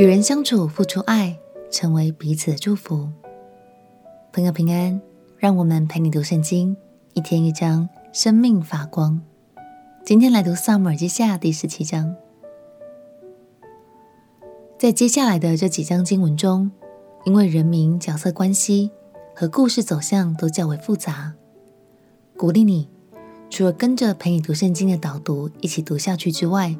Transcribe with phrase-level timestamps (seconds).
[0.00, 1.38] 与人相处，付出爱，
[1.70, 3.10] 成为彼此的祝福。
[4.32, 4.98] 朋友平安，
[5.36, 6.74] 让我们陪你读圣经，
[7.12, 9.20] 一天一章，生命发光。
[10.02, 12.16] 今天来读撒母耳记下第十七章。
[14.78, 16.70] 在接下来的这几章经文中，
[17.26, 18.90] 因为人名、角色关系
[19.34, 21.34] 和故事走向都较为复杂，
[22.38, 22.88] 鼓励你
[23.50, 26.74] 除了跟着陪你读圣经的导读一起读下去之外，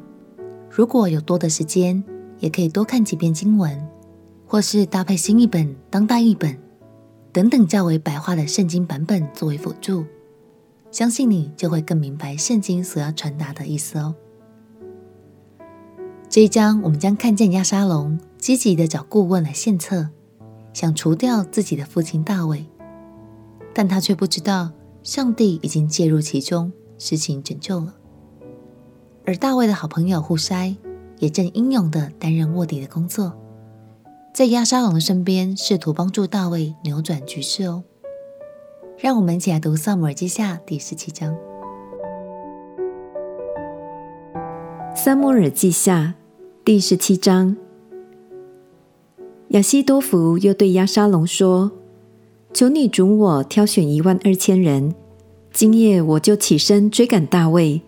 [0.71, 2.03] 如果有多的时间，
[2.41, 3.87] 也可以多看几遍经文，
[4.45, 6.57] 或是搭配新译本、当代译本
[7.31, 10.03] 等等较为白话的圣经版本作为辅助，
[10.91, 14.13] 相信你就会更明白圣经所要传达的意思哦。
[16.27, 20.09] 这一章我们将看见亚沙龙积极地找顾问来献策，
[20.73, 22.65] 想除掉自己的父亲大卫，
[23.73, 24.71] 但他却不知道
[25.03, 27.93] 上帝已经介入其中，事情拯救了。
[29.25, 30.75] 而大卫的好朋友户筛。
[31.21, 33.31] 也正英勇地担任卧底的工作，
[34.33, 37.83] 在亚沙龙的身边，试图帮助大卫扭转局势哦。
[38.97, 41.31] 让我们一起来读《撒母耳记下》第十七章。
[44.95, 46.15] 《撒母耳记下》
[46.65, 47.55] 第十七章，
[49.49, 51.71] 亚希多弗又对亚沙龙说
[52.51, 54.95] ：“求你准我挑选一万二千人，
[55.53, 57.83] 今夜我就起身追赶大卫，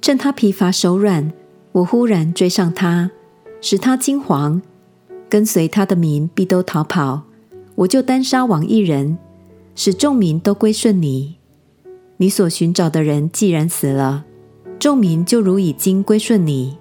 [0.00, 1.30] 趁他疲乏手软。”
[1.72, 3.10] 我忽然追上他，
[3.60, 4.60] 使他惊惶，
[5.28, 7.22] 跟随他的民必都逃跑。
[7.74, 9.16] 我就单杀王一人，
[9.74, 11.36] 使众民都归顺你。
[12.18, 14.24] 你所寻找的人既然死了，
[14.78, 16.76] 众民就如已经归顺你，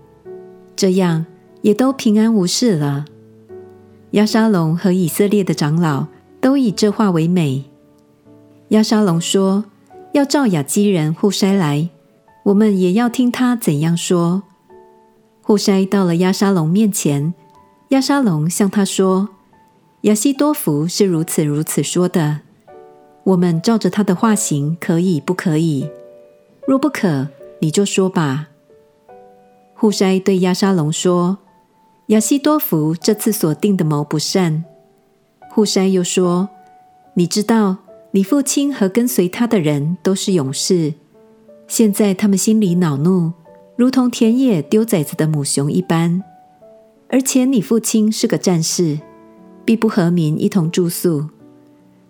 [0.75, 1.25] 这样
[1.61, 3.05] 也都平安无事了。
[4.11, 6.07] 亚沙龙和以色列的长老
[6.41, 7.63] 都以这话为美。
[8.67, 9.63] 亚沙龙说
[10.13, 11.89] ：“要召雅基人户筛来，
[12.43, 14.43] 我们也要听他怎样说。”
[15.51, 17.33] 户筛到了亚沙龙面前，
[17.89, 19.27] 亚沙龙向他说
[20.03, 22.39] ：“亚西多弗是如此如此说的，
[23.25, 25.89] 我们照着他的话行，可以不可以？
[26.65, 27.27] 若不可，
[27.59, 28.47] 你就说吧。”
[29.75, 31.39] 户筛对亚沙龙说
[32.07, 34.63] ：“亚西多弗这次所定的谋不善。”
[35.51, 36.47] 户筛又说
[37.15, 37.75] ：“你知道，
[38.11, 40.93] 你父亲和跟随他的人都是勇士，
[41.67, 43.33] 现在他们心里恼怒。”
[43.75, 46.23] 如同田野丢崽子的母熊一般，
[47.09, 48.99] 而且你父亲是个战士，
[49.65, 51.29] 必不和民一同住宿。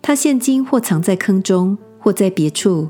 [0.02, 2.90] 他现今或藏在坑中，或在别处。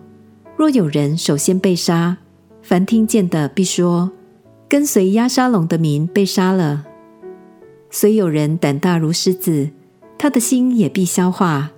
[0.55, 2.17] 若有人首先被杀，
[2.61, 4.11] 凡听见的必说：
[4.69, 6.85] 跟随押沙龙的民被杀了。
[7.89, 9.69] 虽有人胆大如狮子，
[10.17, 11.71] 他的心也必消化，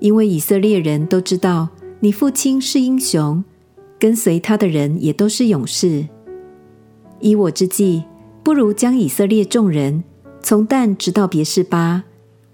[0.00, 1.68] 因为以色列人都知道
[2.00, 3.44] 你父亲是英雄。
[4.00, 6.08] 跟随他的人也都是勇士。
[7.20, 8.02] 依我之计，
[8.42, 10.02] 不如将以色列众人
[10.42, 12.04] 从但直到别是巴，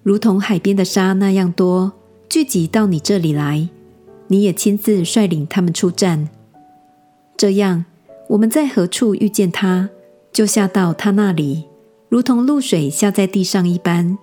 [0.02, 1.92] 如同海边的沙那样多，
[2.28, 3.68] 聚集到你这里来。
[4.26, 6.28] 你也亲自率领他们出战。
[7.36, 7.84] 这样，
[8.30, 9.88] 我们在何处遇见他，
[10.32, 11.66] 就下到他那里，
[12.08, 14.18] 如同露水下在地上一般，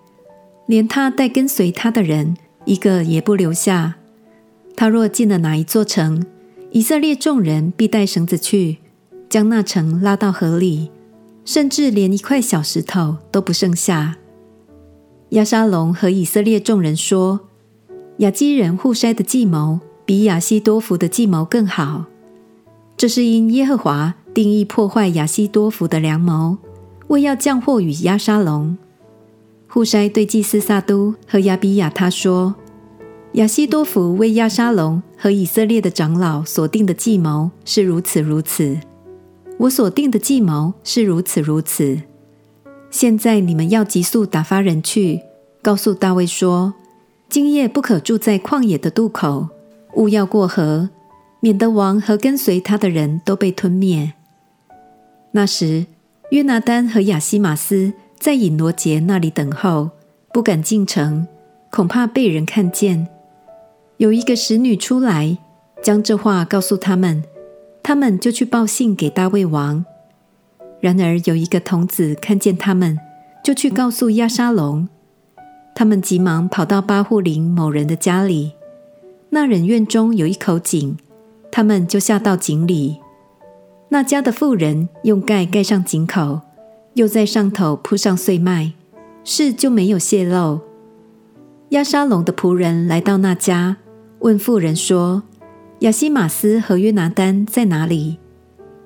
[0.65, 2.35] 连他带跟随他的人
[2.65, 3.95] 一个也不留下。
[4.75, 6.25] 他若进了哪一座城，
[6.75, 8.77] 以色列众人必带绳子去，
[9.29, 10.89] 将那城拉到河里，
[11.45, 14.15] 甚至连一块小石头都不剩下。
[15.29, 17.41] 亚沙龙和以色列众人说
[18.17, 22.05] ：“亚基人户筛的计谋比亚希多弗的计谋更好。
[22.97, 26.57] 这是因耶和华定义破坏亚希多弗的良谋，
[27.09, 28.75] 为要降祸与亚沙龙。”
[29.69, 32.55] 户筛对祭司撒督和亚比亚他说。
[33.33, 38.77] 亚西多弗为亚沙龙和以色列的长老所定的计谋是如此如此，
[39.57, 41.99] 我所定的计谋是如此如此。
[42.91, 45.21] 现在你们要急速打发人去，
[45.63, 46.75] 告诉大卫说：
[47.27, 49.47] 今夜不可住在旷野的渡口，
[49.95, 50.91] 勿要过河，
[51.39, 54.13] 免得王和跟随他的人都被吞灭。
[55.31, 55.87] 那时，
[56.29, 59.89] 约拿单和亚希玛斯在以罗结那里等候，
[60.31, 61.27] 不敢进城，
[61.71, 63.07] 恐怕被人看见。
[64.03, 65.37] 有一个使女出来，
[65.81, 67.23] 将这话告诉他们，
[67.81, 69.85] 他们就去报信给大卫王。
[70.81, 72.99] 然而有一个童子看见他们，
[73.41, 74.89] 就去告诉亚沙龙。
[75.73, 78.51] 他们急忙跑到巴户林某人的家里，
[79.29, 80.97] 那人院中有一口井，
[81.49, 82.99] 他们就下到井里。
[83.87, 86.41] 那家的妇人用盖盖上井口，
[86.95, 88.73] 又在上头铺上碎麦，
[89.23, 90.59] 事就没有泄露。
[91.69, 93.77] 亚沙龙的仆人来到那家。
[94.23, 95.23] 问妇人说
[95.79, 98.19] ：“亚希马斯和约拿单在哪里？”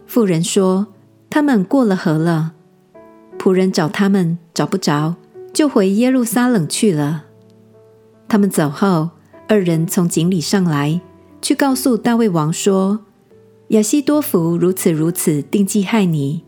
[0.07, 0.87] 妇人说
[1.29, 2.53] ：“他们过了河了。”
[3.37, 5.13] 仆人找他们找不着，
[5.53, 7.25] 就回耶路撒冷去了。
[8.27, 9.11] 他们走后，
[9.47, 10.99] 二人从井里上来，
[11.39, 13.01] 去告诉大卫王说
[13.69, 16.41] ：“亚希多弗如此如此定计害你，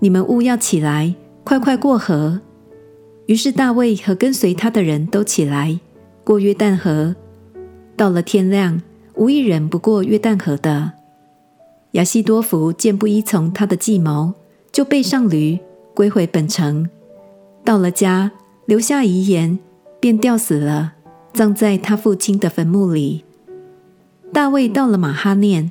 [0.00, 1.14] 你们务要起来，
[1.44, 2.40] 快快过河。”
[3.26, 5.78] 于是大卫和跟随他的人都起来，
[6.24, 7.14] 过约旦河。
[7.96, 8.82] 到了天亮，
[9.14, 10.92] 无一人不过约旦河的。
[11.92, 14.34] 亚希多弗见不依从他的计谋，
[14.72, 15.58] 就背上驴，
[15.94, 16.88] 归回本城。
[17.64, 18.32] 到了家，
[18.66, 19.58] 留下遗言，
[20.00, 20.94] 便吊死了，
[21.32, 23.24] 葬在他父亲的坟墓里。
[24.32, 25.70] 大卫到了马哈念，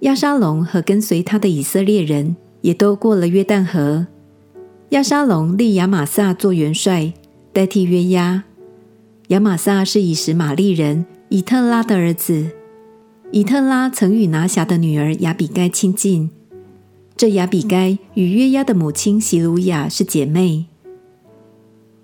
[0.00, 4.06] 亚沙龙和跟随他的以色列人也都过了约旦河。
[4.90, 7.12] 亚沙龙立亚玛撒做元帅，
[7.52, 8.44] 代替约押。
[9.28, 12.50] 亚玛撒是以实玛利人以特拉的儿子。
[13.30, 16.30] 以特拉曾与拿辖的女儿亚比该亲近。
[17.16, 20.66] 这亚比该与约押的母亲希鲁雅是姐妹。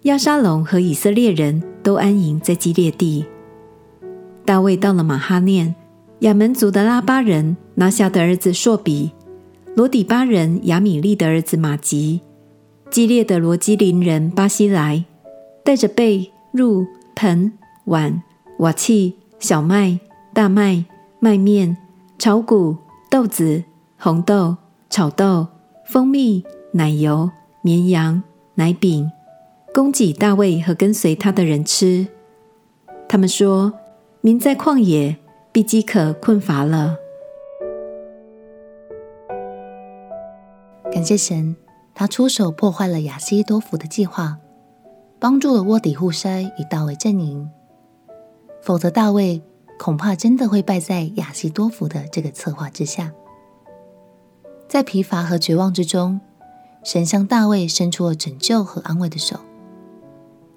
[0.02, 3.26] 亚沙龙和以色列人都安营在基列地。
[4.46, 5.74] 大卫到了马哈念，
[6.20, 9.10] 亚门族的拉巴人拿辖的儿子朔比，
[9.76, 12.22] 罗底巴人亚米利的儿子马吉。
[12.90, 15.04] 基列的罗基林人巴西莱，
[15.62, 16.86] 带着贝入、
[17.20, 17.52] 盆、
[17.84, 18.22] 碗、
[18.60, 20.00] 瓦器、小麦、
[20.32, 20.86] 大麦、
[21.18, 21.76] 麦面、
[22.18, 22.78] 炒谷、
[23.10, 23.62] 豆子、
[23.98, 24.56] 红豆、
[24.88, 25.46] 炒豆、
[25.84, 27.30] 蜂蜜、奶油、
[27.60, 28.22] 绵羊、
[28.54, 29.12] 奶饼，
[29.74, 32.06] 供给大卫和跟随他的人吃。
[33.06, 33.74] 他们说
[34.22, 35.18] ：“民在旷野，
[35.52, 36.96] 必饥渴困乏了。”
[40.90, 41.54] 感谢神。
[41.94, 44.38] 他出手破坏了亚希多弗的计划，
[45.20, 47.48] 帮助了卧底户筛与大卫阵营。
[48.62, 49.42] 否则，大卫
[49.78, 53.12] 恐怕真的会败在亚希多福的这个策划之下。
[54.66, 56.20] 在疲乏和绝望之中，
[56.82, 59.38] 神向大卫伸出了拯救和安慰的手，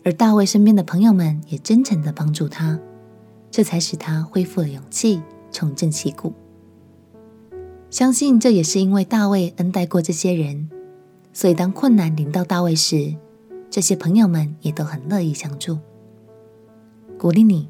[0.05, 2.79] 而大卫身边的朋友们也真诚的帮助他，
[3.51, 5.21] 这才使他恢复了勇气，
[5.51, 6.31] 重振旗鼓。
[7.89, 10.69] 相信这也是因为大卫恩待过这些人。
[11.33, 13.15] 所以，当困难临到大卫时，
[13.73, 15.79] 这些朋友们也都很乐意相助。
[17.17, 17.67] 鼓励你，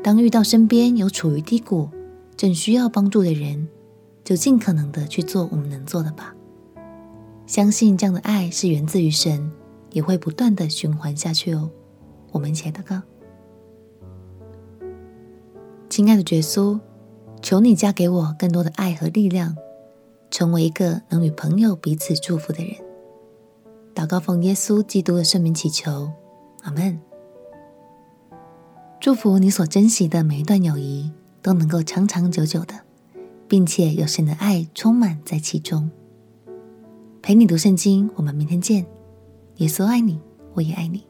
[0.00, 1.88] 当遇到身边有处于低谷、
[2.36, 3.66] 正需要帮助的人，
[4.22, 6.32] 就尽可能的去做我们能做的吧。
[7.44, 9.50] 相信这样的爱是源自于神，
[9.90, 11.68] 也会不断的循环下去哦。
[12.30, 13.02] 我们一起来祷告。
[15.90, 16.78] 亲爱的耶稣，
[17.40, 19.56] 求你加给我更多的爱和力量，
[20.30, 22.76] 成为一个能与朋友彼此祝福的人。
[23.94, 26.10] 祷告奉耶稣基督的圣名祈求，
[26.62, 26.98] 阿门。
[29.00, 31.10] 祝福你所珍惜的每一段友谊
[31.42, 32.74] 都能够长长久久的，
[33.48, 35.90] 并且有神的爱充满在其中。
[37.20, 38.86] 陪你读圣经，我们明天见。
[39.56, 40.20] 耶稣爱你，
[40.54, 41.04] 我也爱你。